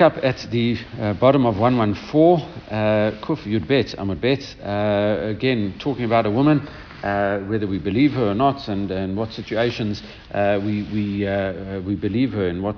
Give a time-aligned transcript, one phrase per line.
[0.00, 5.74] up at the uh, bottom of 114, uh, Kuf Yud Bet, Amud Bet, uh, again
[5.78, 6.60] talking about a woman,
[7.02, 11.80] uh, whether we believe her or not, and, and what situations uh, we, we, uh,
[11.80, 12.76] we believe her, in what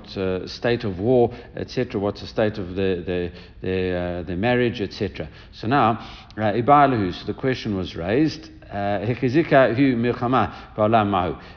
[0.49, 3.31] state of war, etc., what's the state of the, the,
[3.61, 5.27] their, their marriage, etc.
[5.53, 5.99] So now,
[6.37, 8.49] uh, so the question was raised.
[8.71, 8.75] Uh,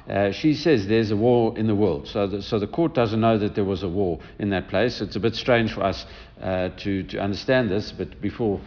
[0.09, 2.09] uh, she says there's a war in the world.
[2.09, 5.01] So the, so the court doesn't know that there was a war in that place.
[5.01, 6.07] It's a bit strange for us
[6.43, 8.61] uh, to, to understand this, but before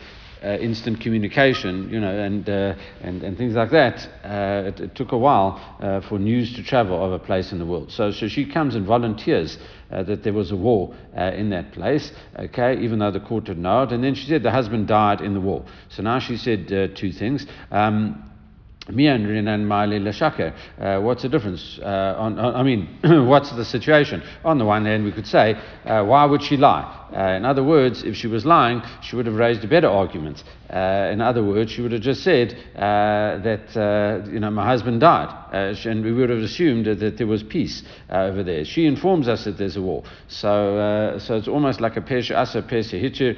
[0.44, 4.96] uh, instant communication, you know, and, uh, and, and things like that, uh, it, it,
[4.96, 7.92] took a while uh, for news to travel of a place in the world.
[7.92, 9.58] So, so she comes and volunteers
[9.92, 13.64] uh, that there was a war in that place, okay, even though the court didn't
[13.64, 13.92] know it.
[13.92, 15.66] And then she said the husband died in the war.
[15.90, 17.46] So now she said two things.
[17.72, 18.27] Um,
[20.80, 21.78] uh, what's the difference?
[21.82, 22.88] Uh, on, on, I mean,
[23.28, 24.24] what's the situation?
[24.46, 25.56] On the one hand, we could say,
[25.86, 26.94] uh, why would she lie?
[27.16, 30.44] Uh, in other words, if she was lying, she would have raised a better argument.
[30.70, 35.00] Uh, in other words, she would have just said uh, that you know my husband
[35.00, 38.66] died, and we would have assumed that, that there was peace over there.
[38.66, 42.62] She informs us that there's a war, so so it's almost like a pesha asa
[42.62, 43.36] pesha hitcher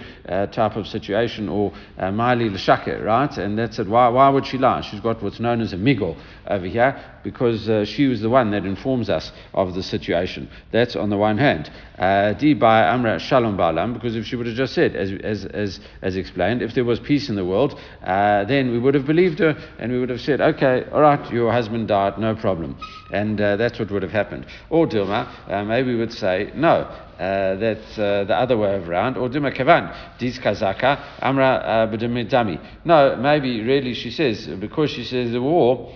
[0.47, 1.71] type of situation, or
[2.11, 3.37] mali l'shake, right?
[3.37, 3.87] And that's it.
[3.87, 4.81] Why why would she lie?
[4.81, 8.51] She's got what's known as a migol over here because uh, she was the one
[8.51, 10.49] that informs us of the situation.
[10.71, 11.71] That's on the one hand.
[11.97, 15.45] Uh, di by Amra Shalom Ba'alam, because if she would have just said, as, as,
[15.45, 19.05] as, as explained, if there was peace in the world, uh, then we would have
[19.05, 22.77] believed her and we would have said, okay, all right, your husband died, no problem.
[23.11, 24.45] And uh, that's what would have happened.
[24.69, 26.87] Or Dilma, uh, maybe we would say, no,
[27.19, 29.17] uh, that's uh, the other way around.
[29.17, 32.85] Or Duma Kavan, Diz Kazaka, Amra Budamidami.
[32.85, 35.93] No, maybe really she says, because she says the war,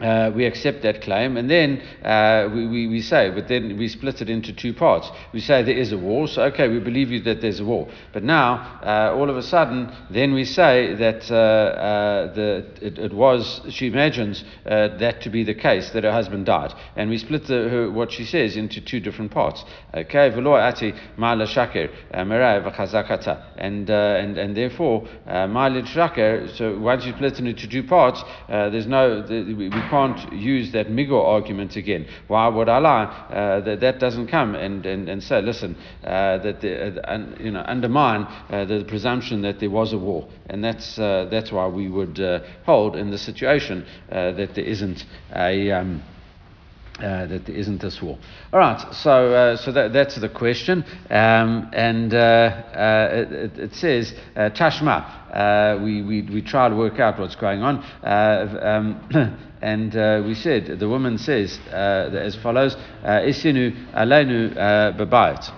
[0.00, 3.88] uh, we accept that claim, and then uh, we, we, we, say, but then we
[3.88, 5.10] split it into two parts.
[5.32, 7.88] We say there is a war, so okay, we believe you that there's a war.
[8.12, 12.98] But now, uh, all of a sudden, then we say that uh, uh, the, it,
[12.98, 16.72] it, was, she imagines uh, that to be the case, that her husband died.
[16.96, 19.64] And we split the, her, what she says into two different parts.
[19.94, 20.94] Okay, ati
[21.46, 21.88] shaker,
[23.58, 28.86] and, and, and therefore, ma'ala shaker, so once you split it into two parts, there's
[28.86, 32.06] no, the, we, can't use that migo argument again.
[32.26, 33.04] Why would lie?
[33.04, 37.50] Uh, that, that doesn't come and, and, and say, listen, uh, that the, uh, you
[37.50, 40.28] know, undermine uh, the presumption that there was a war.
[40.48, 45.04] And that's, uh, that's why we would uh, hold in the situation that there isn't
[45.34, 45.72] a.
[45.72, 46.02] Um,
[46.98, 48.18] uh, that isn't this war.
[48.52, 52.62] All right, so uh, so that, that's the question, um, and uh,
[53.12, 55.80] it, it, says Tashma.
[55.82, 57.84] we, we we try to work out what's going on.
[58.02, 64.92] Um, And uh, we said, the woman says uh, as follows, uh, Isinu alenu uh,
[64.96, 65.50] babayit.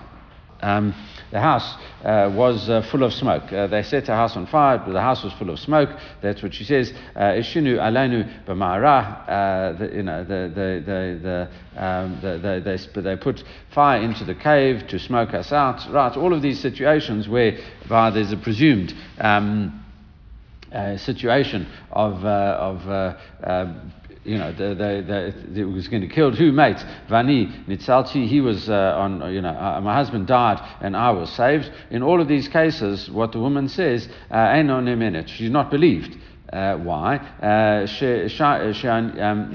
[1.31, 3.51] The house uh, was uh, full of smoke.
[3.53, 5.89] Uh, they set the house on fire, but the house was full of smoke.
[6.21, 6.91] That's what she says.
[7.15, 9.95] Ishinu alenu b'ma'ara.
[9.95, 13.43] You know, the, the, the, um, the, they, they put
[13.73, 15.89] fire into the cave to smoke us out.
[15.89, 19.81] Right, all of these situations where there's a presumed um,
[20.71, 23.73] uh, situation of, uh, of uh, uh
[24.23, 26.83] you know, the, the, the, it was going to kill two mates.
[27.09, 31.31] Vani Nitzalchi, he was uh, on, you know, uh, my husband died and I was
[31.31, 31.71] saved.
[31.89, 35.71] In all of these cases, what the woman says, uh, ain't a minute she's not
[35.71, 36.17] believed.
[36.51, 37.15] Uh, why?
[37.15, 37.87] Uh, um,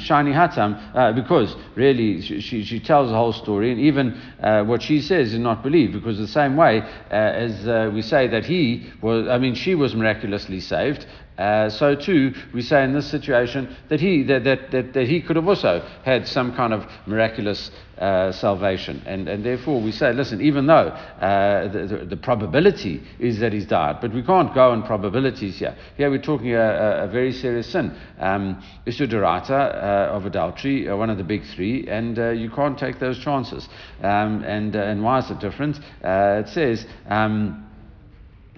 [0.00, 4.82] Shani Hatam, uh, because really she, she, tells the whole story, and even uh, what
[4.82, 8.46] she says is not believed, because the same way uh, as uh, we say that
[8.46, 11.06] he was, I mean, she was miraculously saved,
[11.38, 15.20] uh, so too, we say in this situation that he that, that, that, that he
[15.20, 20.12] could have also had some kind of miraculous uh, salvation, and and therefore we say,
[20.12, 24.54] listen, even though uh, the, the, the, probability is that he's died, but we can't
[24.54, 25.76] go on probabilities here.
[25.96, 31.10] Here we're talking a, a, a very serious sin, um, uh, of adultery, uh, one
[31.10, 33.68] of the big three, and uh, you can't take those chances.
[34.02, 35.80] Um, and and why is it different?
[36.02, 36.86] it says.
[37.08, 37.65] Um,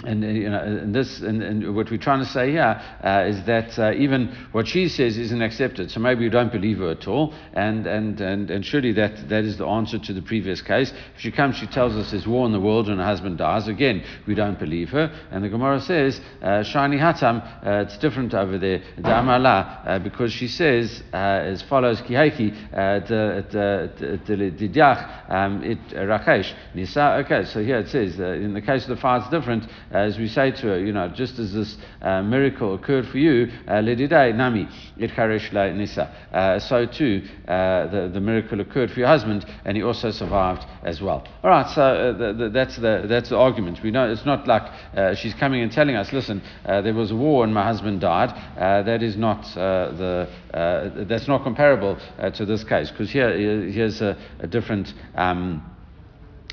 [0.04, 3.24] and uh, you know, and this, and, and, what we're trying to say here uh,
[3.26, 5.90] is that uh, even what she says isn't accepted.
[5.90, 9.44] So maybe you don't believe her at all, and and and, and surely that that
[9.44, 10.92] is the answer to the previous case.
[11.16, 13.66] If she comes, she tells us there's war in the world and her husband dies.
[13.66, 15.10] Again, we don't believe her.
[15.30, 20.32] And the Gemara says, uh, "Shani hatam." Uh, it's different over there, Damala, uh, because
[20.32, 22.72] she says as follows: Kiheki
[24.58, 27.24] didyach um, it rakesh nisa.
[27.24, 29.64] Okay, so here it says in the case of the fire, it's different.
[29.90, 33.50] As we say to her, you know, just as this uh, miracle occurred for you,
[33.66, 36.02] uh, Lididei Nami, Nisa,
[36.32, 40.64] uh, so too uh, the, the miracle occurred for your husband, and he also survived
[40.82, 41.26] as well.
[41.42, 43.82] All right, so the, the, that's, the, that's the argument.
[43.82, 47.44] We know it's not like she's coming and telling us, listen, there was a war
[47.44, 48.30] and my husband died.
[48.56, 53.30] that is not the uh, that's not comparable uh, to this case because here
[53.70, 54.92] here's a, a different.
[55.14, 55.62] Um,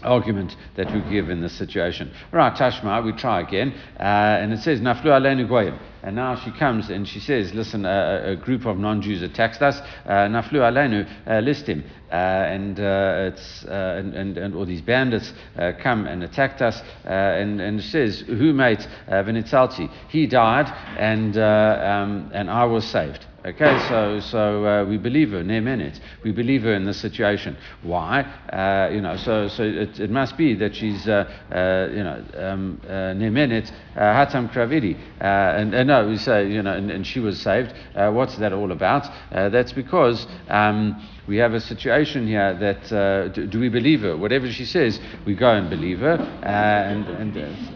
[0.06, 2.12] argument that we give in this situation.
[2.32, 5.80] Right, Tashma, we try again, uh, and it says Naflu aleinu goyim.
[6.04, 9.80] And now she comes and she says, "Listen, uh, a group of non-Jews attacked us.
[10.06, 15.34] Uh, Naflu uh, list him." Uh, and uh, it's and, and, and all these bandits
[15.82, 16.80] come and attacked us.
[17.06, 19.90] and and it says, "Who made Venitzalti?
[20.10, 20.68] He died,
[20.98, 25.94] and um, and I was saved." Okay, so so uh, we believe her, near
[26.24, 27.56] We believe her in this situation.
[27.84, 28.22] Why?
[28.22, 32.24] Uh, you know, so so it, it must be that she's uh, uh you know
[32.38, 37.06] um, uh, near uh, hatam kravidi, and, and no, we say you know, and, and
[37.06, 37.72] she was saved.
[37.94, 39.04] what's that all about?
[39.30, 40.26] that's because.
[40.50, 44.16] Um, we have a situation here that do, do, we believe her?
[44.16, 47.75] Whatever she says, we go and believe her, and, and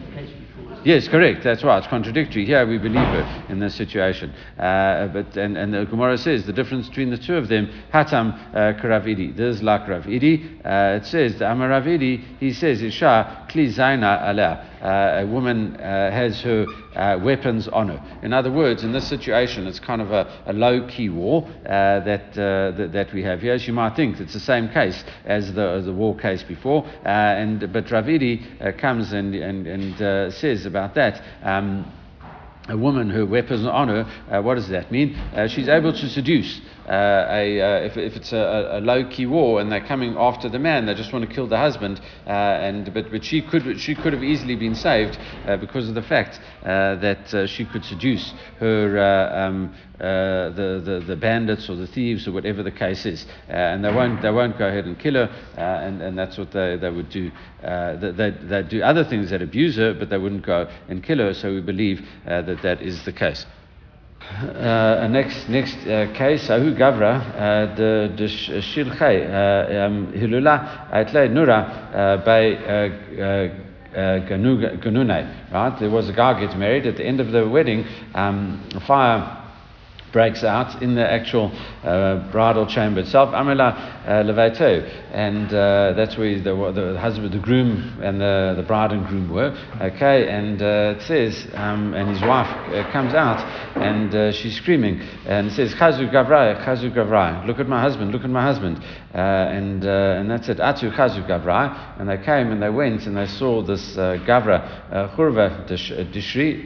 [0.82, 1.44] Yes, correct.
[1.44, 1.76] That's right.
[1.76, 2.46] It's contradictory.
[2.46, 4.32] Here we believe her in this situation.
[4.58, 8.32] Uh, but and, and the Gemara says the difference between the two of them, Hatam
[8.54, 9.36] uh, Karavidi.
[9.36, 10.58] This is like Rav Idi.
[10.64, 12.38] Uh, it says the Amaravidi.
[12.38, 14.66] He says Isha Kli Zaina Ala.
[14.80, 16.64] Uh, a woman uh, has her
[16.96, 18.20] uh, weapons on her.
[18.22, 22.00] In other words, in this situation, it's kind of a, a low key war uh,
[22.00, 23.54] that, uh, that, that we have here.
[23.54, 26.84] As you might think, it's the same case as the, the war case before.
[27.04, 31.22] Uh, and but Rav Idi comes and, and, and says about that.
[31.42, 31.90] Um,
[32.68, 35.14] a woman, her weapons on her, uh, what does that mean?
[35.34, 36.60] Uh, she's able to seduce.
[36.88, 40.48] Uh, a, uh, if, if it's a, a, low key war and they're coming after
[40.48, 42.00] the man, they just want to kill the husband.
[42.26, 45.94] Uh, and but, but she could she could have easily been saved uh, because of
[45.94, 48.98] the fact that she could seduce her
[49.32, 53.26] um, uh, the, the, the bandits or the thieves or whatever the case is.
[53.48, 56.38] Uh, and they won't, they won't go ahead and kill her, uh, and, and that's
[56.38, 57.30] what they, they would do.
[57.62, 61.34] they, they do other things that abuse her, but they wouldn't go and kill her,
[61.34, 63.44] so we believe that that is the case.
[64.20, 69.24] Uh, next next uh, case, Ahu Gavra, the the Shilchei
[69.84, 72.54] um, Hilula Aitle Nura by
[73.94, 75.50] Ganunai.
[75.52, 77.86] Right, there was a guy gets married at the end of the wedding.
[78.14, 79.39] Um, fire
[80.12, 81.52] breaks out in the actual
[81.84, 87.38] uh, bridal chamber itself, Amela uh, Levato, and uh, that's where the, the husband, the
[87.38, 89.56] groom, and the, the bride and groom were.
[89.80, 92.48] Okay, and uh, it says, um, and his wife
[92.92, 93.40] comes out,
[93.76, 98.30] and she's screaming, and says, Chazu Gavrai, Chazu Gavrai, look at my husband, look at
[98.30, 103.06] my husband, and and that's it, Atu Chazu Gavrai, and they came and they went
[103.06, 106.60] and they saw this Gavra Churva Dishri.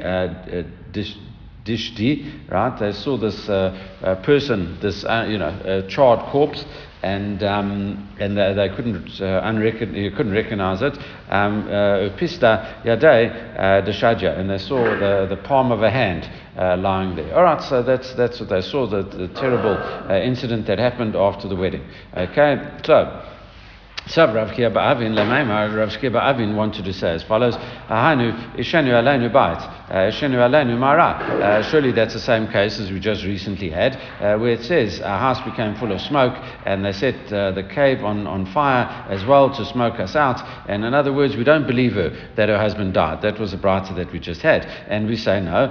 [1.65, 2.79] Dish, Dishdi, right?
[2.79, 6.65] They saw this uh, uh, person, this uh, you know charred corpse,
[7.03, 10.97] and um, and they, they couldn't uh, unrecon- you couldn't recognize it.
[11.31, 16.31] Um, uh, Pista yadei deshaja, and they saw the, the palm of a hand.
[16.57, 17.35] Uh, lying there.
[17.35, 19.75] All right, so that's that's what they saw the, the terrible
[20.09, 21.85] incident that happened after the wedding.
[22.17, 23.25] Okay, so
[24.07, 27.57] so Rav Chia Ba'avin Lemaimar, Rav Chia Ba'avin wanted to say as follows:
[27.89, 30.11] Ahanu ishenu aleinu bait, uh.
[31.45, 35.01] Uh, surely that's the same case as we just recently had, uh, where it says
[35.01, 39.25] our house became full of smoke, and they set the cave on, on fire as
[39.25, 40.43] well to smoke us out.
[40.69, 43.23] And in other words, we don't believe her that her husband died.
[43.23, 45.65] That was a brata that we just had, and we say no.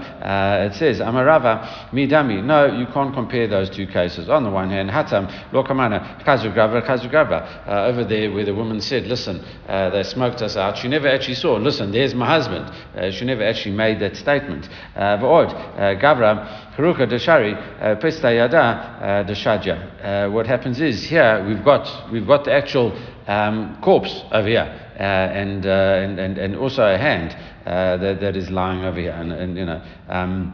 [0.63, 2.43] It says Amarava midami.
[2.43, 4.29] No, you can't compare those two cases.
[4.29, 9.43] On the one hand, hatam lokamana kazugrava kazugrava over there where, the woman said, Listen,
[9.67, 10.77] they smoked us out.
[10.77, 12.71] She never actually saw, Listen, there's my husband.
[13.13, 14.69] She never actually made that statement.
[14.95, 20.31] Uh, V'od, uh, Gavra, Haruka Deshari, uh, Pesta Yada Deshaja.
[20.31, 22.91] What happens is here we've got, we've got the actual
[23.27, 24.79] um, corpse over here.
[24.93, 28.99] Uh, and, uh, and, and, and also a hand uh, that, that is lying over
[28.99, 29.11] here.
[29.11, 30.53] And, and you know, um,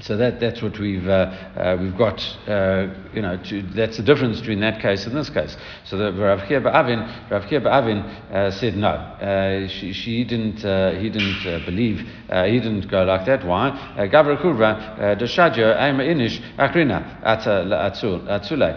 [0.00, 4.02] so that, that's what we've, uh, uh, we've got, uh, you know, to, that's the
[4.02, 5.56] difference between that case and this case.
[5.84, 8.88] So the Rav Chia Ba'avin, Rav Chia Ba'avin uh, said no.
[8.88, 13.46] Uh, she, she didn't, uh, he didn't believe, he didn't go like that.
[13.46, 13.70] Why?
[14.12, 18.76] Gavra Kurva, Deshaja, Aima Inish, Akrina, Atzule.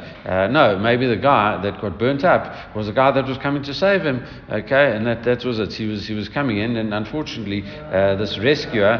[0.51, 3.73] No, maybe the guy that got burnt up was the guy that was coming to
[3.73, 4.25] save him.
[4.49, 5.73] Okay, and that, that was it.
[5.73, 8.97] He was, he was coming in, and unfortunately, this rescuer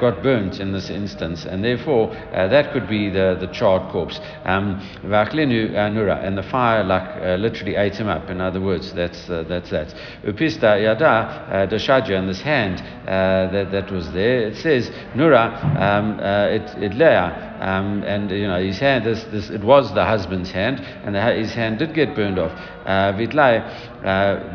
[0.00, 4.20] got burnt in this instance and therefore uh, that could be the, the charred corpse.
[4.44, 8.30] Um, and the fire like uh, literally ate him up.
[8.30, 9.94] In other words, that's uh, that's that.
[10.24, 14.48] Upista yada dashaja, and this hand that that was there.
[14.48, 15.44] It says nura
[15.80, 17.50] um, it it lea.
[17.54, 21.22] Um, and you know his hand, this, this, it was the husband's hand, and the,
[21.34, 22.52] his hand did get burned off.
[22.84, 23.62] Vitlai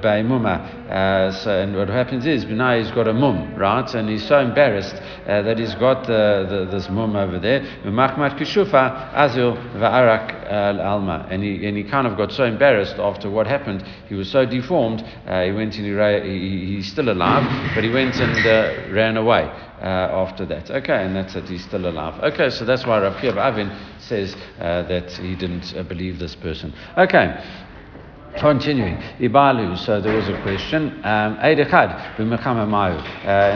[0.02, 1.34] by muma.
[1.34, 3.94] So, and what happens is now he's got a mum, right?
[3.96, 4.96] And he's so embarrassed
[5.28, 7.62] uh, that he's got the, the, this mum over there.
[7.84, 11.28] kishufa azil va'arak alma.
[11.30, 13.84] And he, and he kind of got so embarrassed after what happened.
[14.08, 15.04] He was so deformed.
[15.28, 15.94] Uh, he went and he,
[16.30, 17.44] he, he's still alive,
[17.76, 19.50] but he went and uh, ran away.
[19.80, 20.70] Uh, after that.
[20.70, 22.22] Okay, and that's it, he's still alive.
[22.34, 26.74] Okay, so that's why Rav Avin says uh, that he didn't uh, believe this person.
[26.98, 27.42] Okay.
[28.38, 31.00] Continuing, Ibalu, so there was a question.
[31.06, 31.58] Um, uh, in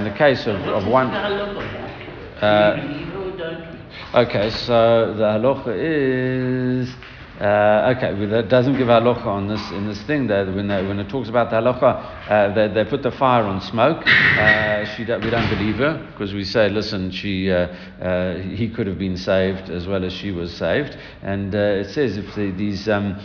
[0.04, 1.83] the case of, of one.
[2.44, 2.76] Uh,
[4.16, 6.94] okay, so the halacha is.
[7.40, 10.28] Uh, okay, well, that doesn't give halacha on this in this thing.
[10.28, 13.46] That when they, when it talks about the halacha, uh, they, they, put the fire
[13.46, 14.06] on smoke.
[14.06, 17.68] Uh, she we don't believe her because we say, listen, she uh,
[18.02, 20.98] uh, he could have been saved as well as she was saved.
[21.22, 23.18] And uh, it says if the, these um,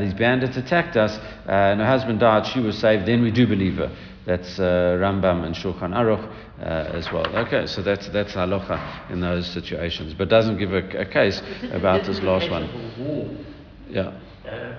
[0.00, 3.06] these bandits attacked us and her husband died, she was saved.
[3.06, 3.92] Then we do believe her.
[4.26, 6.32] That's Rambam and Shulchan Aruch.
[6.58, 7.26] Uh, as well.
[7.36, 12.06] Okay, so that's that's halacha in those situations, but doesn't give a, a case about
[12.06, 13.44] this last one.
[13.90, 14.18] Yeah.
[14.48, 14.74] Uh,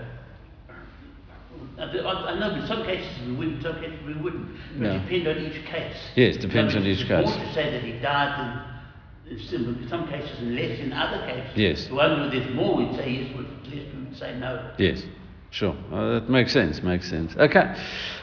[1.78, 4.48] I know in some cases we wouldn't, some cases we wouldn't.
[4.80, 5.04] But yeah.
[5.04, 5.96] depend on each case.
[6.16, 7.28] Yes, depends on each case.
[7.28, 8.66] More to say that he died
[9.30, 11.52] in, in some cases and less in other cases.
[11.56, 11.88] Yes.
[11.90, 14.72] The one where there's more, we'd say yes, with less, we would say no.
[14.80, 15.04] Yes.
[15.50, 16.82] Sure, uh, that makes sense.
[16.84, 17.36] Makes sense.
[17.38, 17.74] Okay,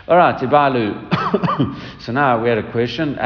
[0.06, 0.38] all right.
[0.38, 2.00] Ibalu.
[2.02, 3.16] so now we had a question.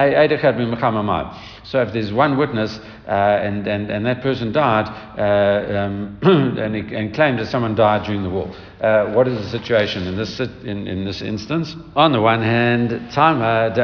[1.65, 4.87] So if there's one witness uh, and, and, and that person died
[5.19, 9.37] uh, um, and, he, and claimed that someone died during the war, uh, what is
[9.39, 11.75] the situation in this in, in this instance?
[11.97, 13.75] On the one hand, Tama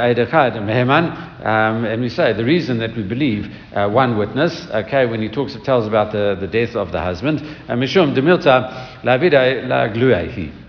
[1.44, 5.28] um, and we say the reason that we believe uh, one witness, okay, when he
[5.28, 9.84] talks tells about the, the death of the husband, Mishum demilta la la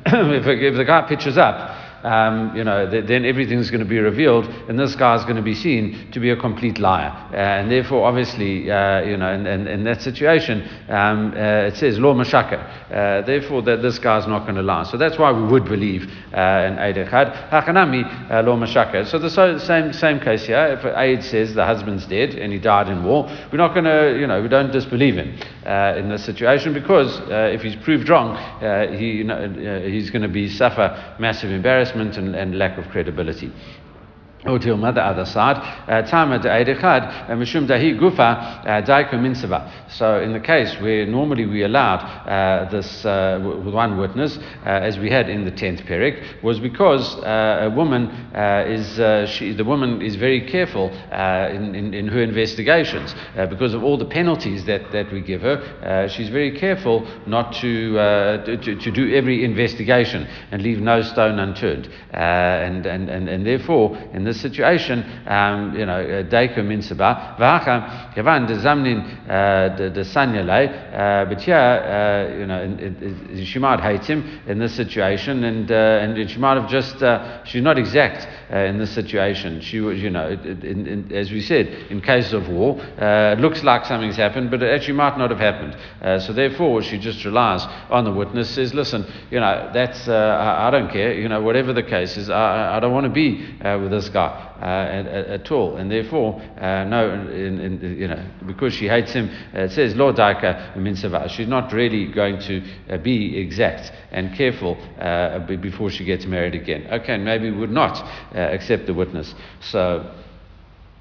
[0.07, 1.74] If the guy pitches up
[2.05, 5.41] um, you know, th- then everything's going to be revealed, and this guy's going to
[5.41, 7.09] be seen to be a complete liar.
[7.33, 11.75] Uh, and therefore, obviously, uh, you know, in, in, in that situation, um, uh, it
[11.75, 12.91] says, law mashaka.
[12.91, 14.83] Uh, therefore, that this guy's not going to lie.
[14.83, 17.49] So that's why we would believe uh, in Eid Echad.
[17.49, 19.07] Hakanami, uh, law mashaka.
[19.07, 20.79] So the so, same, same case here.
[20.79, 24.15] If Eid says the husband's dead and he died in war, we're not going to,
[24.19, 28.07] you know, we don't disbelieve him Uh, in this situation because uh, if he's proved
[28.07, 29.49] wrong, uh, he, you know,
[29.83, 33.51] he's going to be suffer massive embarrassment and, and lack of credibility.
[37.97, 39.71] Gufa, Daiko Minsava.
[39.89, 44.69] So, in the case where normally we allowed uh, this uh, with one witness, uh,
[44.69, 49.25] as we had in the 10th Perik, was because uh, a woman uh, is, uh,
[49.25, 53.15] she, the woman is very careful in, in, in, her investigations
[53.49, 56.07] because of all the penalties that, that we give her.
[56.09, 57.93] she's very careful not to,
[58.45, 61.89] to, to, do every investigation and leave no stone unturned.
[62.11, 68.13] and, and, and, and therefore, in this situation, um, you know, uh, Deiko Minsaba, Vacha,
[68.13, 74.41] Yavan, the Zamnin, uh, the Sanyale, uh, but yeah, you know, she might hate him
[74.47, 76.95] in this situation, and, and she might have just,
[77.47, 79.61] she's not exact in this situation.
[79.61, 83.63] She was, you know, in, in, as we said, in case of war, it looks
[83.63, 86.21] like something's happened, but it actually might not have happened.
[86.21, 90.71] so therefore, she just relies on the witness, says, listen, you know, that's, I, I,
[90.71, 93.91] don't care, you know, whatever the case is, I, I don't want to be with
[93.91, 98.73] this guy uh, at, at, all, and therefore, uh, no, in, in, you know, because
[98.73, 101.29] she hates him, uh, it says Lord Daika Minsava.
[101.29, 104.75] She's not really going to be exact and careful
[105.61, 106.87] before she gets married again.
[106.91, 107.97] Okay, maybe would not
[108.33, 109.33] accept the witness.
[109.61, 110.09] So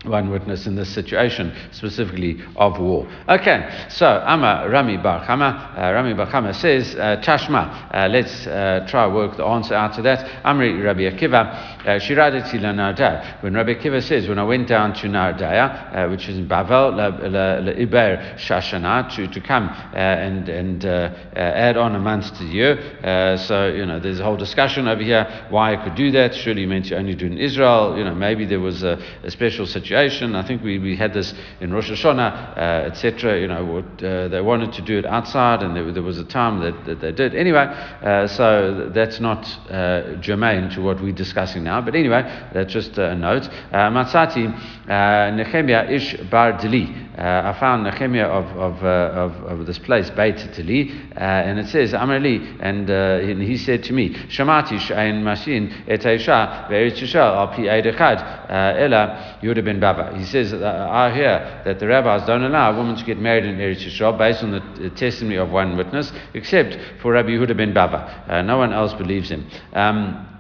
[0.07, 3.09] one witness in this situation, specifically of war.
[3.29, 8.45] Okay, so Ama Rami Bar Chama, uh, Rami Bar Chama says, uh, Tashma, uh, let's
[8.91, 10.45] try work the answer out to that.
[10.45, 13.43] Amri Rabbi Akiva, uh, Shiradati la Nardaya.
[13.43, 16.95] When Rabbi Akiva says, when I went down to Nardaya, uh, which is in Bavel,
[16.95, 23.37] Iber Shashana, to, to come and, and add on a month to the year.
[23.39, 26.35] so, you know, there's a whole discussion over here why I could do that.
[26.35, 27.97] Surely you meant to only do it in Israel.
[27.97, 30.35] You know, maybe there was a, a special situation.
[30.35, 32.61] I think we, we had this in Rosh Hashanah, uh,
[32.91, 33.41] etc.
[33.41, 36.25] You know, what, uh, they wanted to do it outside, and there, there was a
[36.25, 37.35] time that, that they did.
[37.35, 41.74] Anyway, uh, so that's not uh, germane to what we're discussing now.
[41.75, 41.81] Now.
[41.81, 43.49] But anyway, that's just a note.
[43.73, 44.47] Uh, Matzati
[44.89, 47.03] uh, Nehemiah Ish Bar Dili.
[47.17, 51.69] Uh, I found Nehemiah of, of, uh, of, of this place, Beit Dili, and it
[51.69, 57.49] says, Amrali, and, he said to me, Shamati Shain Mashin Et Aisha Ve'eretz Yisrael Al
[57.49, 60.17] Pi Echad Ela Yehuda ben Bava.
[60.17, 63.57] He says, I hear that the rabbis don't allow a woman to get married in
[63.59, 68.45] Eretz Yisrael based on the testimony of one witness, except for Rabbi Yehuda ben Bava.
[68.45, 69.49] no one else believes him.
[69.73, 70.34] Um,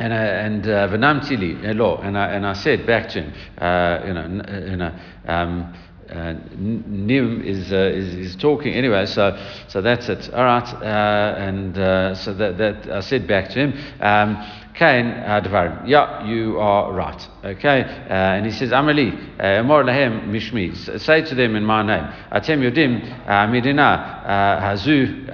[0.00, 3.32] and uh, and uh, v'nam tili law, and I and I said back to him,
[3.58, 4.92] uh, you know, you know.
[5.26, 5.74] Um,
[6.10, 9.38] uh, Nim is, uh, is, is talking anyway, so
[9.68, 10.28] so that's it.
[10.34, 13.74] All right, uh, and uh, so that that I said back to him.
[14.00, 14.36] Um,
[14.74, 15.86] Kain Advarim.
[15.86, 17.28] Yeah, you are right.
[17.44, 21.00] Okay, uh, and he says, Amali, Amor uh, Lahem Mishmi.
[21.00, 22.04] Say to them in my name.
[22.30, 25.26] Atem Yodim uh, Midina uh, Hazu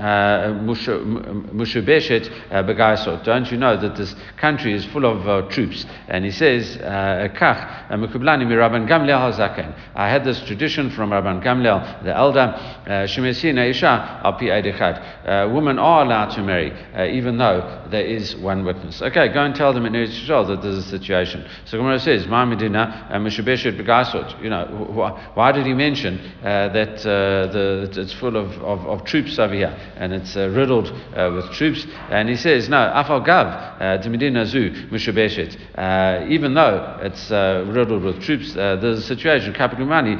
[1.53, 3.25] Mushubeshet Begaisot.
[3.25, 5.85] Don't you know that this country is full of uh, troops?
[6.09, 9.75] And he says, Kach Mukublani Miraban Gamliel Hazaken.
[9.95, 12.55] I had this tradition from Rabban Gamliel, the elder.
[12.87, 15.53] Shemesina Isha Alpi Eidechad.
[15.53, 16.73] Women are allowed to marry,
[17.13, 19.03] even though there is one witness.
[19.03, 21.49] Okay, go and tell them in Eretz Yisrael that there's a situation.
[21.65, 24.43] So Gemara says, Ma Medina and Meshubeshet Begasot.
[24.43, 28.87] You know, wh- why did he mention uh, that uh, the, it's full of, of,
[28.87, 31.87] of, troops over here and it's uh, riddled uh, with troops?
[32.11, 33.47] And he says, no, Afal Gav,
[33.81, 35.57] uh, Medina Zu Meshubeshet.
[35.77, 39.55] Uh, even though it's riddled with troops, there's a situation,
[39.87, 40.17] money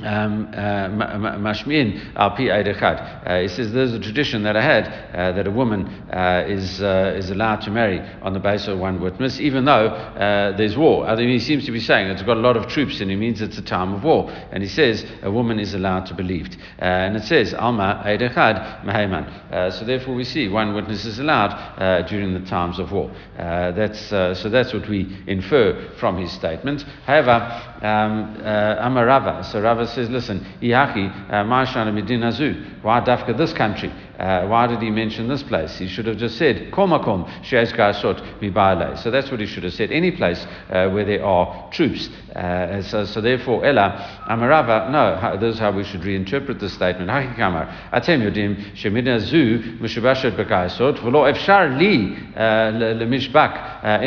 [0.00, 5.50] mashmin al pi uh, He says there's a tradition that I had uh, that a
[5.50, 9.64] woman uh, is uh, is allowed to marry on the basis of one witness, even
[9.64, 11.06] though uh, there's war.
[11.06, 13.16] I mean, he seems to be saying it's got a lot of troops, and he
[13.16, 14.30] means it's a time of war.
[14.52, 16.48] And he says a woman is allowed to believe.
[16.78, 19.72] and it says alma eidechad mahayman.
[19.72, 23.10] So therefore, we see one witness is allowed during the times of war.
[23.36, 26.84] that's so that's what we infer from his statement.
[27.04, 28.36] However, um,
[28.80, 29.44] Amarava.
[29.44, 33.92] So Rava says, listen, Iachi, uh, Mashana Medina Zu, why Dafka this country?
[34.18, 35.78] Uh, why did he mention this place?
[35.78, 38.98] He should have just said, Komakom, Sheez Gasot Mibale.
[38.98, 39.92] So that's what he should have said.
[39.92, 42.08] Any place uh, where there are troops.
[42.34, 47.08] Uh, so, so therefore, Ella, Amarava, no, this is how we should reinterpret the statement.
[47.10, 48.74] Hakikamar, Atem Yodim,
[49.80, 54.00] Mushabashat Efshar Li, uh, Lemishbak, uh,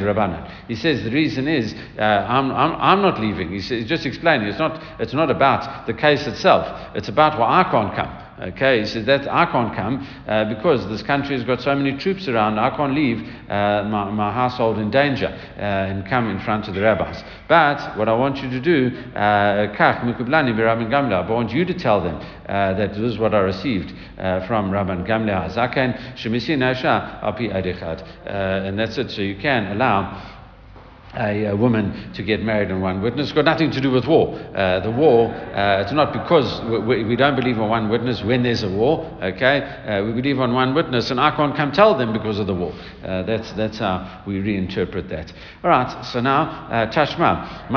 [0.00, 0.50] Rabbanan.
[0.68, 3.50] He says the reason is, uh, I'm, I'm, I'm not leaving.
[3.50, 7.60] He's, he's just explaining, it's not, it's not about the case itself, it's about why
[7.60, 8.19] I can't come.
[8.40, 11.98] Okay, he says that I can't come uh, because this country has got so many
[11.98, 12.58] troops around.
[12.58, 16.74] I can't leave uh, my, my household in danger uh, and come in front of
[16.74, 17.22] the rabbis.
[17.48, 19.66] But what I want you to do, uh.
[21.10, 24.70] I want you to tell them uh, that this is what I received uh, from
[24.70, 25.50] Rabban Gamliel.
[28.26, 29.10] And that's it.
[29.10, 30.39] So you can allow
[31.14, 33.28] a, a, woman to get married in one witness.
[33.28, 34.34] It's got nothing to do with war.
[34.54, 38.42] Uh, the war, uh, it's not because we, we, don't believe on one witness when
[38.42, 39.60] there's a war, okay?
[39.60, 42.54] Uh, we believe on one witness, and I can't come tell them because of the
[42.54, 42.72] war.
[43.02, 45.32] Uh, that's, that's how we reinterpret that.
[45.64, 47.70] All right, so now, uh, Tashma.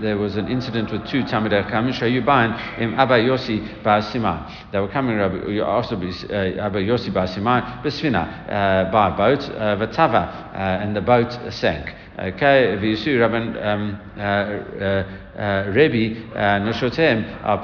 [0.00, 4.70] There was an incident with two Talmidei Chachamim, Shayubain, Abba Yossi Bar Simai.
[4.70, 5.18] They were coming,
[5.60, 11.79] also uh, Abba Yossi Besfina, by boat, Vatava, and the boat sank.
[12.18, 17.58] Okay, v'yisu Rabban um, uh, uh, uh, Rebbe Noshotem al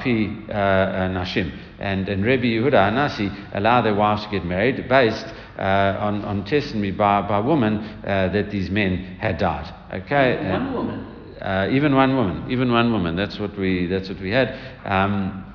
[1.09, 1.51] Nashim.
[1.79, 5.27] And, and Rebbe Yehuda Anasi allow their wives to get married based
[5.59, 9.73] uh, on, on testimony by, by women uh, that these men had died.
[9.93, 11.07] Okay, one woman.
[11.41, 13.15] Uh, even one woman, even one woman.
[13.15, 13.85] That's what we.
[13.85, 14.57] That's what we had.
[14.85, 15.45] Um,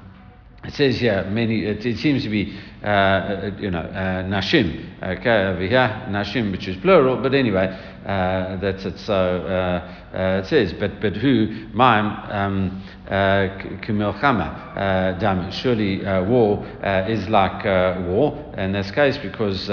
[0.64, 1.64] it says here many.
[1.64, 5.02] It, it seems to be uh, you know uh, nashim.
[5.02, 7.16] Okay, over here nashim, which is plural.
[7.22, 7.66] But anyway,
[8.04, 8.98] uh, that's it.
[9.00, 12.30] So uh, it says, but but who ma'am.
[12.30, 15.50] Um, Kimilchama uh, dam.
[15.50, 16.64] Surely war
[17.08, 17.62] is like
[18.06, 19.68] war in this case because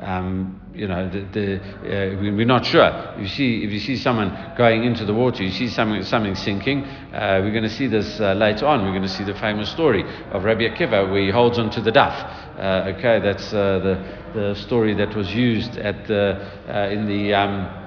[0.00, 2.86] um, you know, the, the, uh, we're not sure.
[3.16, 6.36] If you see, if you see someone going into the water, you see something, something
[6.36, 6.84] sinking.
[6.84, 8.84] Uh, we're going to see this uh, later on.
[8.84, 11.90] We're going to see the famous story of Rabbi Akiva where he holds onto the
[11.90, 12.47] daf.
[12.58, 16.34] Uh, okay, that's uh, the, the story that was used at the,
[16.68, 17.32] uh, in the.
[17.34, 17.78] Um,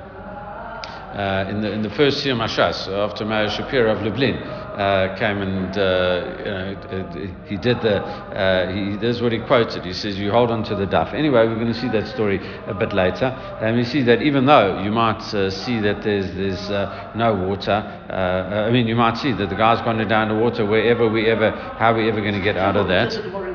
[1.12, 5.42] uh, in, the, in the first Siyum Hashas, after Meir Shapiro of Lublin uh, came
[5.42, 9.84] and uh, you know, he did the, uh, he, this is what he quoted.
[9.84, 11.14] He says, You hold on to the daf.
[11.14, 13.26] Anyway, we're going to see that story a bit later.
[13.26, 17.36] And we see that even though you might uh, see that there's, there's uh, no
[17.36, 17.74] water,
[18.10, 21.52] I mean, you might see that the guy's gone down the water wherever we ever,
[21.52, 23.51] how are we ever going to get out of that?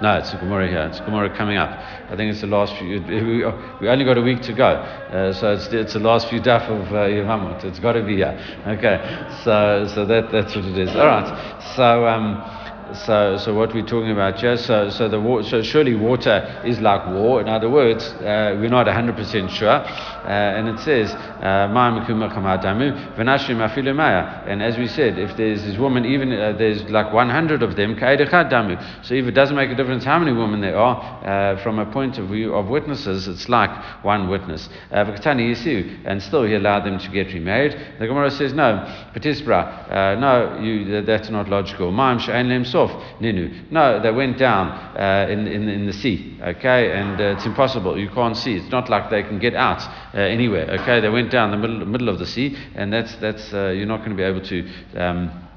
[0.00, 0.82] No, it's a Gemara here.
[0.82, 1.70] It's a Gemara coming up.
[1.70, 3.00] I think it's the last few.
[3.80, 6.68] We, only got a week to go, uh, so it's, it's the last few daf
[6.68, 7.66] of uh.
[7.66, 8.38] It's got to be here.
[8.66, 10.90] Okay, so so that that's what it is.
[10.90, 11.64] All right.
[11.76, 12.06] So.
[12.06, 12.57] Um,
[12.94, 16.80] so, so what we're talking about here, so, so, the wa- so surely water is
[16.80, 17.40] like war.
[17.40, 19.68] In other words, uh, we're not 100% sure.
[19.68, 21.68] Uh, and it says, uh,
[24.46, 27.96] and as we said, if there's this woman, even uh, there's like 100 of them,
[27.98, 31.86] so if it doesn't make a difference how many women there are, uh, from a
[31.86, 33.70] point of view of witnesses, it's like
[34.04, 34.68] one witness.
[34.90, 35.04] Uh,
[36.04, 37.76] and still he allowed them to get remarried.
[37.98, 41.90] The Gemara says, no, uh, no, you, that's not logical.
[43.20, 43.70] Ninu.
[43.70, 47.98] No, they went down uh, in, in, in the sea, okay, and uh, it's impossible.
[47.98, 48.54] You can't see.
[48.56, 49.82] It's not like they can get out
[50.14, 51.00] uh, anywhere, okay.
[51.00, 53.98] They went down the middle, middle of the sea, and that's, that's uh, you're not
[53.98, 54.68] going to be able to.
[54.96, 55.47] Um,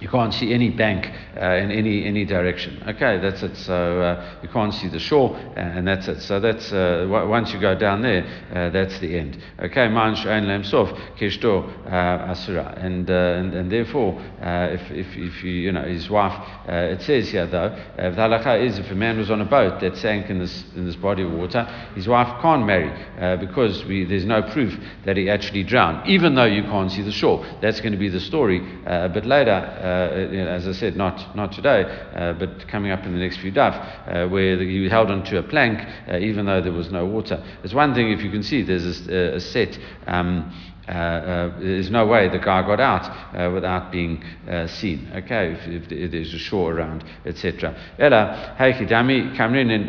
[0.00, 1.06] you can't see any bank
[1.40, 2.82] uh, in any any direction.
[2.86, 3.56] Okay, that's it.
[3.56, 6.20] So uh, you can't see the shore, uh, and that's it.
[6.20, 9.38] So that's uh, once you go down there, uh, that's the end.
[9.60, 15.72] Okay, man shein lemsov kishto uh, asura, and, and therefore, if if if you you
[15.72, 16.36] know his wife,
[16.68, 19.96] it says here though, the halacha is if a man was on a boat that
[19.96, 21.62] sank in this in this body of water,
[21.94, 22.90] his wife can't marry
[23.38, 27.12] because we, there's no proof that he actually drowned, even though you can't see the
[27.12, 27.46] shore.
[27.62, 29.92] That's going to be the story, but later.
[29.94, 33.52] Uh, as I said, not, not today, uh, but coming up in the next few
[33.52, 33.74] daf,
[34.08, 35.78] uh, where you held onto a plank
[36.20, 37.42] even though there was no water.
[37.62, 39.78] It's one thing if you can see there's a, a set.
[40.06, 40.52] Um,
[40.88, 45.10] uh, uh, there's no way the guy got out uh, without being uh, seen.
[45.14, 47.74] Okay, if, if, there's a shore around, etc.
[47.98, 49.38] Ella, dami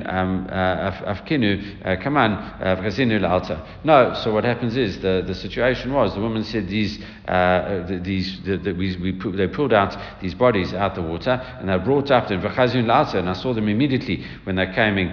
[0.10, 1.60] um, uh, afkinu
[3.30, 3.62] altar.
[3.84, 6.98] No, so what happens is the, the situation was the woman said these
[8.04, 11.78] these the, the, we, we they pulled out these bodies out the water and they
[11.78, 15.10] brought up the v'chazinu altar and I saw them immediately when they came in,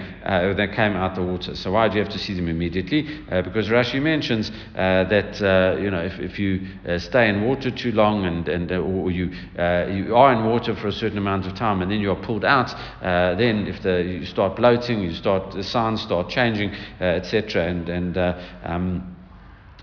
[0.57, 1.57] they came out the water.
[1.57, 3.03] So why do you have to see them immediately?
[3.43, 5.41] because Rashi mentions that
[5.81, 9.11] you know, if, if you uh, stay in water too long and, and uh, or
[9.11, 12.17] you, uh, you are in water for a certain amount of time and then you're
[12.17, 16.73] pulled out, uh, then if the, you start bloating, you start, the signs start changing,
[17.01, 17.67] etc.
[17.67, 18.19] And, and
[18.65, 19.17] um,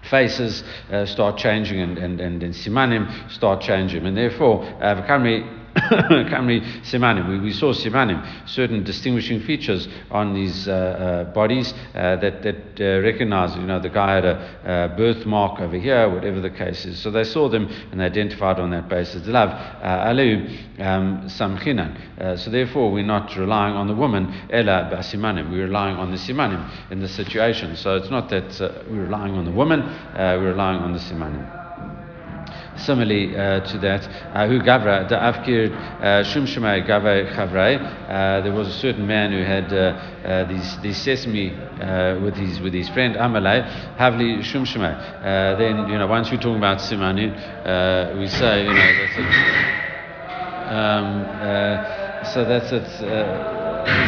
[0.10, 4.06] faces uh, start changing and, and, and, and simanim start changing.
[4.06, 5.06] And therefore, uh,
[6.29, 7.29] Kamri Simanim.
[7.29, 12.55] We, we saw Simanim, certain distinguishing features on these uh, uh, bodies uh, that, that
[12.79, 16.99] uh, recognize, you know, the guy had a birthmark over here, whatever the case is.
[16.99, 19.27] So they saw them and they identified on that basis.
[19.27, 19.49] Love,
[19.84, 20.47] Alu
[20.79, 22.39] um, Samchinan.
[22.39, 25.51] So therefore, we're not relying on the woman, Ella Basimanim.
[25.51, 27.75] We're relying on the Simanim in the situation.
[27.75, 29.82] So it's not that uh, we're relying on the woman,
[30.15, 31.59] we're relying on the Simanim.
[32.80, 35.70] Similarly uh, to that, uh, who gavra the afkir
[36.02, 38.44] uh, shumshmai gavra chavrai.
[38.44, 41.52] There was a certain man who had uh, these these sesame
[42.24, 43.63] with his with his friend Amalai
[43.98, 44.94] havli shumshmai.
[45.58, 47.30] Then you know once we're talking about simani,
[48.18, 49.60] we say you know that's it.
[50.72, 53.59] Um, so that's it.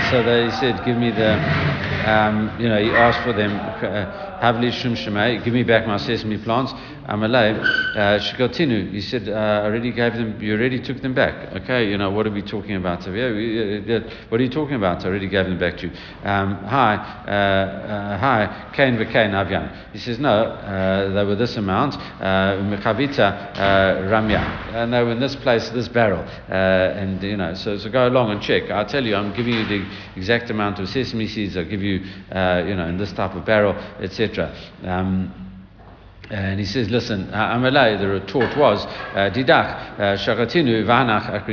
[0.10, 1.82] So they said, give me the.
[2.02, 3.52] Um, you know, he asked for them,
[4.42, 6.74] Havli Shum Shemai, give me back my sesame plants.
[7.08, 11.54] Amalei, uh, Shikotinu, he said, uh, I already gave them, you already took them back.
[11.62, 13.06] Okay, you know, what are we talking about?
[13.06, 15.04] Yeah, uh, what are you talking about?
[15.04, 15.94] I already gave them back to you.
[16.24, 19.92] Um, hi, uh, uh, hi, Cain v'Cain Avyan.
[19.92, 24.74] He says, no, uh, they were this amount, Mechavita Ramya.
[24.74, 26.24] And they were in this place, this barrel.
[26.50, 28.72] and, you know, so, so go along and check.
[28.72, 32.00] I tell you, I'm giving you the exact amount of sesame seeds, I'll give you,
[32.00, 34.56] you know, in this type of barrel, etc.
[34.84, 35.51] Um,
[36.32, 41.46] and he says, listen, Amalai, the retort was, uh, Didach, uh, Shakatinu, Vanach,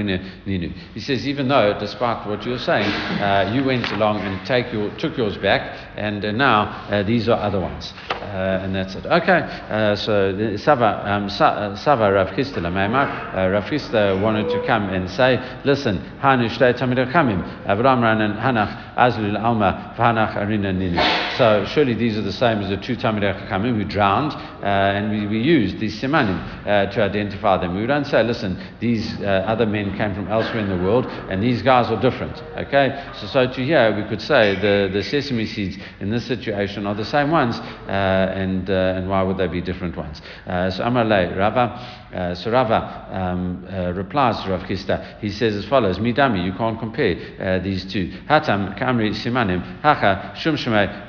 [0.47, 0.73] Ninu.
[0.95, 4.97] He says, even though, despite what you're saying, uh, you went along and take your,
[4.97, 7.93] took yours back, and uh, now these are other ones.
[8.29, 9.07] Uh, and that's it.
[9.07, 15.11] Okay, uh, so Sava, um, Sava Rav Chisda Lameimar, Rav Chisda wanted to come and
[15.11, 21.01] say, listen, Hanu Shtei Tamid Kamim, Avram Ranan Hanach Azlul Alma, Vanach Arina Ninu.
[21.39, 25.11] So surely these are the same as the two Tamir Kamim who drowned, uh, and
[25.11, 27.77] we, we use these simanim uh, to identify them.
[27.77, 31.43] We don't say, listen, these uh, other men came from elsewhere in the world, and
[31.43, 32.43] these guys are different.
[32.57, 36.87] Okay, so so to here we could say the, the sesame seeds in this situation
[36.87, 40.21] are the same ones, uh, and uh, and why would they be different ones?
[40.47, 42.05] Uh, so Amalei Rava.
[42.09, 45.19] Uh, so Rava um, uh, replies to Rav Chisda.
[45.21, 48.09] He says as follows: Midami, you can't compare uh, these two.
[48.29, 50.55] Hatam kamri simanim hacha shum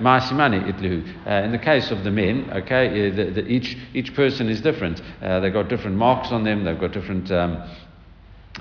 [0.02, 1.26] ma simani itluhu.
[1.26, 5.02] Uh, in the case of the men, okay, the, the, each each person is different.
[5.22, 6.64] Uh, they've got different marks on them.
[6.64, 7.32] They've got different.
[7.32, 7.64] Um,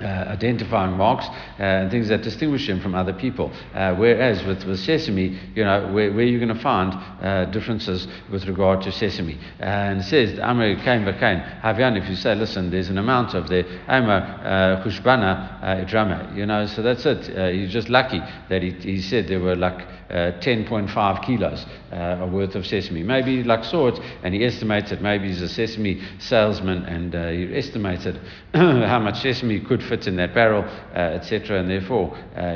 [0.01, 3.51] uh, identifying marks uh, and things that distinguish him from other people.
[3.73, 8.07] Uh, whereas with, with sesame, you know, where, where you're going to find uh, differences
[8.31, 9.37] with regard to sesame.
[9.59, 13.49] and it says, Amr kain v'kain, Havyan, if you say, listen, there's an amount of
[13.49, 17.53] the Amr chushbana idrama, you know, so that's it.
[17.53, 22.65] he's just lucky that he, he said there were like 10.5 kilos uh, worth of
[22.65, 23.03] sesame.
[23.03, 27.55] Maybe like saw it and he estimated, maybe he's a sesame salesman and uh, he
[27.55, 28.19] estimated
[28.53, 31.59] how much sesame could fit in that barrel, uh, etc.
[31.59, 32.49] And therefore, uh,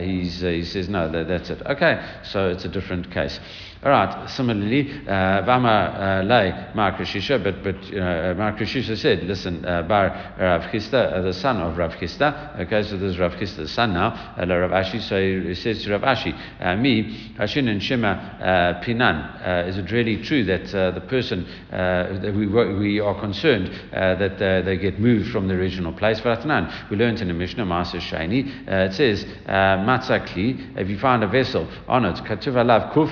[0.44, 1.62] uh, he says, no, that, that's it.
[1.66, 3.40] Okay, so it's a different case.
[3.84, 4.30] All right.
[4.30, 10.36] Similarly, uh, Vama uh, lay Mar Krishisha, but but uh, Mar said, listen, uh, Bar
[10.40, 12.62] Rav Chisda, uh, the son of Rav Chisda.
[12.62, 15.02] Okay, so there's Rav Chisda's son now, uh, Rav Ashi.
[15.02, 19.68] So he says to Rav Ashi, uh, me Hashin and Shema uh, Pinan.
[19.68, 25.00] Is it really true that the person that we we are concerned that they get
[25.00, 26.22] moved from the original place?
[26.22, 26.90] Vatnan.
[26.90, 28.48] We learned in the Mishnah, Ma'aser Sheni.
[28.66, 30.78] It says Matzakli.
[30.78, 33.12] If you find a vessel on it, Katuv Alav Kuf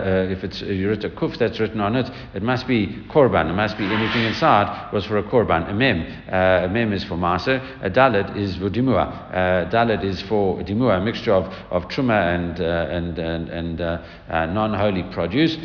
[0.00, 3.50] uh, if it's a kuf that's written on it, it must be korban.
[3.50, 5.68] It must be anything inside was for a korban.
[5.68, 7.60] A mem, uh, a mem is for maser.
[7.82, 9.06] A dalet is for dimua.
[9.30, 13.80] Uh, dalet is for dimua, a mixture of, of truma and uh, and and, and
[13.80, 15.58] uh, uh, non-holy produce.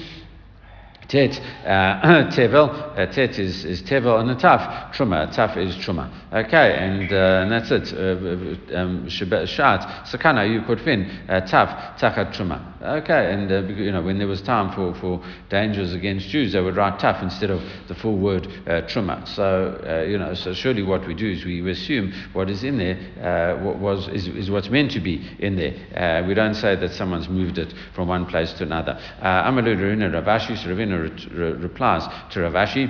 [1.07, 6.11] Tet, uh, tevel, uh, tet is, is tevel, and a taf, truma, taf is truma.
[6.33, 7.93] Okay, and, uh, and that's it.
[7.93, 12.76] Uh, um, shat, sakana, you could fin, uh, taf, tachat truma.
[12.87, 16.61] Okay, and uh, you know when there was time for, for dangers against Jews, they
[16.61, 19.27] would write taf instead of the full word uh, truma.
[19.27, 22.77] So uh, you know, so surely what we do is we assume what is in
[22.77, 25.73] there uh, what was is, is what's meant to be in there.
[25.97, 28.97] Uh, we don't say that someone's moved it from one place to another.
[29.21, 32.87] Uh, Amalu Ravina Ravashi, so Ravina replies to Rav Ashi,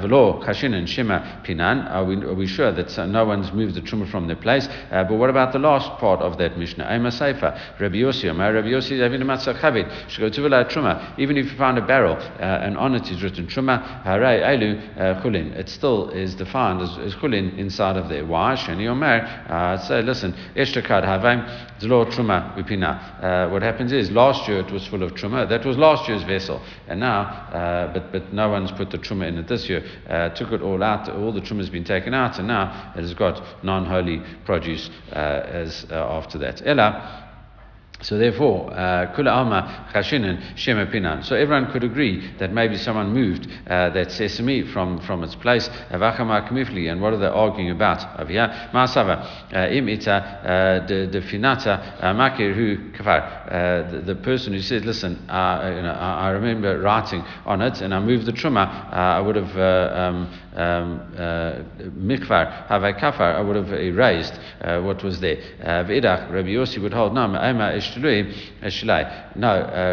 [0.00, 1.86] Velo Kashin and Shema Pinan.
[1.90, 4.66] Are we, are we sure that no one's moved the truma from their place?
[4.90, 6.90] but what about the last part of that Mishnah?
[6.90, 9.01] Ema Seifa, Rabbi Yossi, Rabbi Yossi
[11.18, 14.98] even if you found a barrel uh, and on it is written truma, haray elu
[14.98, 18.24] uh, chulin, it still is defined as, as chulin inside of there.
[18.24, 18.54] Why?
[18.54, 21.44] Shani omer, uh, say, listen, eshtakad havim,
[21.80, 23.22] zlo truma vipina.
[23.22, 26.22] Uh, what happens is, last year it was full of truma, that was last year's
[26.24, 29.84] vessel, and now, uh, but, but no one's put the truma in it this year,
[30.08, 33.00] uh, took it all out, all the truma has been taken out, and now it
[33.00, 36.62] has got non-holy produce as after that.
[36.66, 37.21] Ella,
[38.02, 41.24] so therefore, uh, kula alma chashinin shema pinan.
[41.24, 45.68] So everyone could agree that maybe someone moved uh, that sesame from, from its place.
[45.90, 46.90] Avachama kmifli.
[46.90, 48.48] And what are they arguing about over here?
[48.72, 54.04] Ma'asava uh, im ita the finata makir hu kafar.
[54.04, 58.26] The person who said, listen, you know, I remember writing on it and I moved
[58.26, 58.92] the truma.
[58.92, 61.62] I would have um, um, uh,
[61.96, 65.38] mikvar havai kafar, I would have erased uh, what was there.
[65.60, 67.52] Uh, V'idach, Rabbi Yossi would hold, no, uh,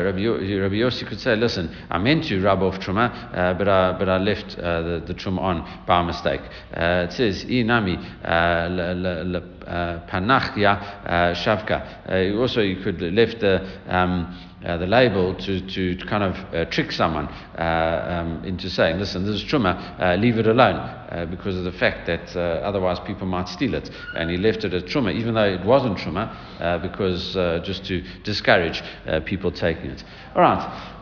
[0.05, 3.97] Rabbi, Rabbi Yossi could say, listen, I meant to rub off truma, uh, but I
[3.97, 6.41] but I left uh, the, the truma on by mistake.
[6.73, 7.45] Uh, it says,
[10.07, 12.39] panachya shavka.
[12.39, 16.91] Also, you could lift the um, uh, the label to, to, kind of uh, trick
[16.91, 17.27] someone
[17.57, 21.63] uh, um, into saying, listen, this is truma, uh, leave it alone, uh, because of
[21.63, 23.89] the fact that uh, otherwise people might steal it.
[24.17, 28.83] And he left it as truma, even though it wasn't truma, because just to discourage
[29.23, 30.03] people taking it.
[30.35, 30.95] All right.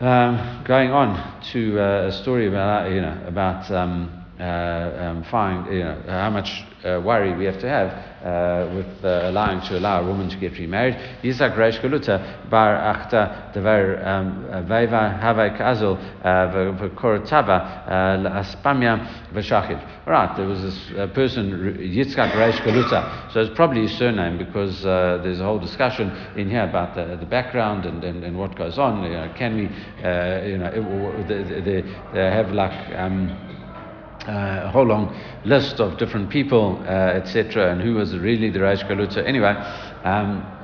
[0.00, 6.02] Um, going on to a story about, you know, about um, um, find, you know,
[6.06, 7.88] how much worry we have to have
[8.24, 10.94] uh, with uh, allowing to allow a woman to get remarried.
[11.22, 18.98] Yisak Reish Galuta bar achta devar um, veva havai kazul uh, v'korotava aspamia
[19.32, 19.80] v'shachiv.
[20.06, 23.32] All right, there was this uh, person Yitzchak Reish Galuta.
[23.32, 27.16] So it's probably his surname because uh, there's a whole discussion in here about the,
[27.16, 29.02] the background and, and, and what goes on.
[29.02, 29.66] You know, can we,
[30.04, 32.94] uh, you know, they, they, they have like.
[32.94, 33.55] Um,
[34.26, 38.58] uh, a whole long list of different people, uh, etc., and who was really the
[38.58, 39.26] Reish Galuta.
[39.26, 39.54] Anyway,
[40.04, 40.55] um,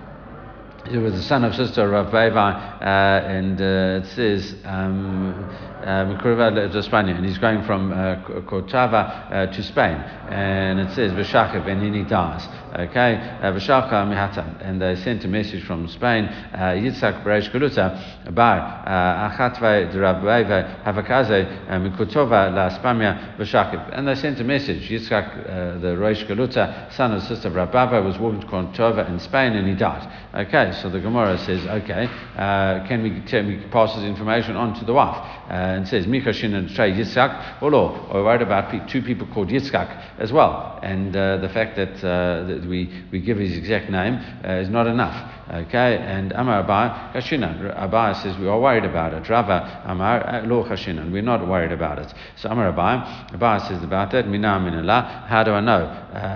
[0.88, 2.84] he was the son of sister Rav Beva, uh,
[3.26, 5.48] and uh, it says um,
[5.82, 8.16] um, and he's going from uh,
[8.46, 9.96] Cortava uh, to Spain,
[10.28, 12.46] and it says V'shachav, and then he dies.
[12.74, 16.24] Okay, uh, V'shacha mihatan, and they sent a message from Spain.
[16.24, 24.40] Uh, Yitzhak Bereish Galuta by Achatve Drabveve Havakaze Mikutova La Spamia V'shachav, and they sent
[24.40, 24.88] a message.
[24.88, 29.68] Yitzhak, the Reish Galuta, son of sister Rabava, was walking to Cortova in Spain, and
[29.68, 30.08] he died.
[30.34, 32.06] Okay, so the Gemara says, okay,
[32.36, 35.16] uh, can we can we pass this information on to the wife?
[35.52, 39.48] Uh, and says, Mikashin and Trey Yitzchak, or Are we worried about two people called
[39.48, 40.78] Yitzchak as well?
[40.82, 44.68] And uh, the fact that, uh, that we, we give his exact name uh, is
[44.68, 45.30] not enough.
[45.50, 47.76] Okay, and Amar Abai, Kashinan.
[47.76, 49.28] Abai says we are worried about it.
[49.28, 51.12] Rava Amar, uh, Lo Kashinan.
[51.12, 52.14] We're not worried about it.
[52.36, 55.26] So Amar Abai, Abai says about that, Mina Minallah.
[55.26, 55.84] How do I know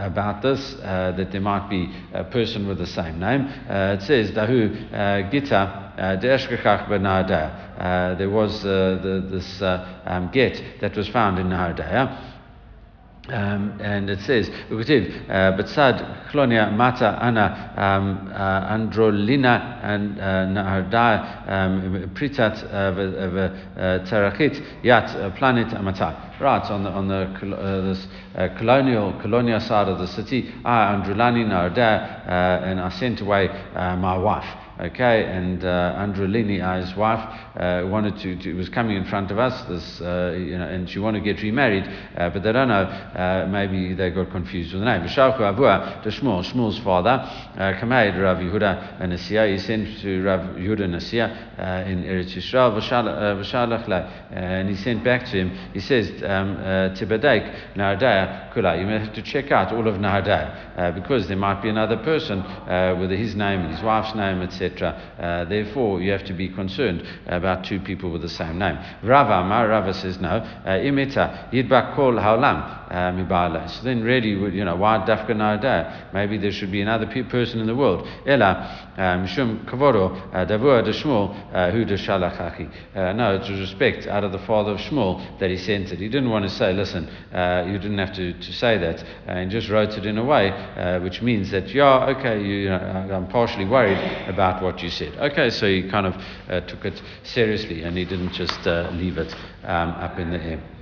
[0.04, 0.74] about this?
[0.74, 3.42] That there might be a person with the same name.
[3.68, 5.84] It says, Dahu uh, Gita.
[5.96, 6.16] Uh,
[8.16, 12.35] there was the, this um, get that was found in Nahardaya.
[13.28, 22.10] Um, and it says, Batsad Klonia Mata Ana um, uh, Androlina and uh, Nahardai um,
[22.14, 22.64] Pritat
[24.06, 26.26] Tarachit Yat Planet Amata.
[26.38, 30.94] Right, on the, on the uh, this, uh, colonial colonial side of the city, I,
[30.94, 34.65] Andrulani Narda, uh, and I sent away uh, my wife.
[34.78, 37.18] Okay, and uh, Andrulini, his wife,
[37.56, 40.90] uh, wanted to, to, was coming in front of us, this, uh, you know, and
[40.90, 41.84] she wanted to get remarried,
[42.14, 45.00] uh, but they don't know, uh, maybe they got confused with the name.
[45.00, 50.40] V'shalchu avua to Shmuel, Shmuel's father, uh, Kameid Rav Yehuda Nasiya, he sent to Rav
[50.56, 53.86] Yehuda Nasiya in Eretz Yisrael, v'shalach
[54.30, 56.56] and he sent back to him, he says, um,
[56.94, 61.62] Tibadek, Nardaya, Kula, you may have to check out all of Nardaya, because there might
[61.62, 62.42] be another person
[63.00, 64.65] with his name and his wife's name, etc.
[64.66, 68.78] Uh, therefore, you have to be concerned about two people with the same name.
[69.02, 70.28] Rava, my Rava says no.
[70.28, 76.08] Uh, imita yidbak kol haolam uh, So then, really, you know, why dafka nada?
[76.12, 78.06] Maybe there should be another person in the world.
[78.26, 83.16] Ela mishum kavoro davua de Shmuel hu de shalachachi.
[83.16, 85.98] No, it's respect out of the father of Shmuel that he sent it.
[85.98, 87.04] He didn't want to say, listen,
[87.70, 90.52] you didn't have to, to say that, and just wrote it in a way
[91.02, 95.16] which means that, yeah, okay, you, you know, I'm partially worried about what you said.
[95.18, 96.14] Okay, so he kind of
[96.48, 100.42] uh, took it seriously and he didn't just uh, leave it um, up in the
[100.42, 100.75] air.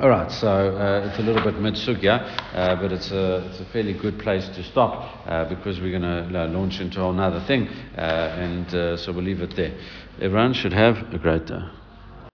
[0.00, 3.64] All right, so uh, it's a little bit midsugya, uh, but it's a, it's a
[3.72, 7.66] fairly good place to stop uh, because we're going to uh, launch into another thing,
[7.66, 9.76] uh, and uh, so we'll leave it there.
[10.20, 11.77] Everyone should have a great day.